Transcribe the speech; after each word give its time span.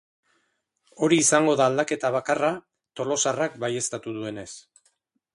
Hori 1.07 1.17
izango 1.23 1.51
da 1.59 1.67
aldaketa 1.71 2.09
bakarra 2.15 2.49
tolosarrak 3.01 3.59
baieztatu 3.65 4.15
duenez. 4.17 4.49